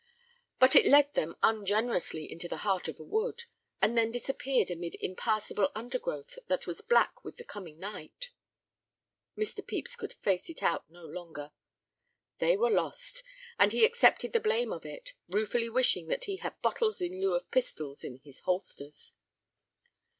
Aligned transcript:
But 0.57 0.75
it 0.75 0.87
led 0.87 1.13
them 1.13 1.37
ungenerously 1.43 2.25
into 2.31 2.47
the 2.47 2.57
heart 2.65 2.87
of 2.87 2.99
a 2.99 3.03
wood, 3.03 3.43
and 3.83 3.95
then 3.95 4.09
disappeared 4.09 4.71
amid 4.71 4.95
impassable 4.99 5.71
undergrowth 5.75 6.39
that 6.47 6.65
was 6.65 6.81
black 6.81 7.23
with 7.23 7.35
the 7.37 7.43
coming 7.43 7.77
night. 7.77 8.31
Mr. 9.37 9.57
Pepys 9.57 9.95
could 9.95 10.13
face 10.13 10.49
it 10.49 10.63
out 10.63 10.89
no 10.89 11.05
longer. 11.05 11.51
They 12.39 12.57
were 12.57 12.71
lost, 12.71 13.21
and 13.59 13.71
he 13.73 13.85
accepted 13.85 14.33
the 14.33 14.39
blame 14.39 14.73
of 14.73 14.87
it, 14.87 15.13
ruefully 15.29 15.69
wishing 15.69 16.07
that 16.07 16.23
he 16.23 16.37
had 16.37 16.59
bottles 16.63 16.99
in 16.99 17.21
lieu 17.21 17.35
of 17.35 17.51
pistols 17.51 18.03
in 18.03 18.15
his 18.23 18.39
holsters. 18.39 19.13